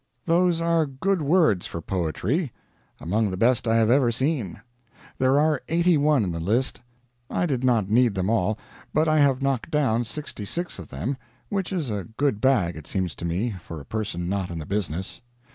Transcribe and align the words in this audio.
Those 0.25 0.59
are 0.59 0.87
good 0.87 1.21
words 1.21 1.67
for 1.67 1.79
poetry. 1.79 2.51
Among 2.99 3.29
the 3.29 3.37
best 3.37 3.67
I 3.67 3.77
have 3.77 3.91
ever 3.91 4.11
seen. 4.11 4.59
There 5.19 5.39
are 5.39 5.61
81 5.67 6.23
in 6.23 6.31
the 6.31 6.39
list. 6.39 6.81
I 7.29 7.45
did 7.45 7.63
not 7.63 7.87
need 7.87 8.15
them 8.15 8.27
all, 8.27 8.57
but 8.95 9.07
I 9.07 9.19
have 9.19 9.43
knocked 9.43 9.69
down 9.69 10.03
66 10.03 10.79
of 10.79 10.89
them; 10.89 11.17
which 11.49 11.71
is 11.71 11.91
a 11.91 12.05
good 12.17 12.41
bag, 12.41 12.75
it 12.75 12.87
seems 12.87 13.13
to 13.17 13.25
me, 13.25 13.51
for 13.63 13.79
a 13.79 13.85
person 13.85 14.27
not 14.27 14.49
in 14.49 14.57
the 14.57 14.65
business. 14.65 15.21